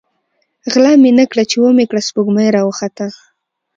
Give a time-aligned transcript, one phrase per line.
[0.35, 3.05] ـ غله مې نه کړه ،چې ومې کړه سپوږمۍ راوخته.